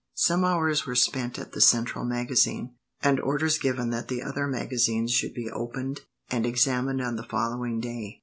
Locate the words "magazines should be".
4.47-5.47